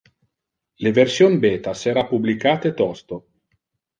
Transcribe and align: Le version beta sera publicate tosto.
Le 0.85 0.91
version 0.99 1.35
beta 1.43 1.75
sera 1.83 2.05
publicate 2.13 2.73
tosto. 2.81 3.23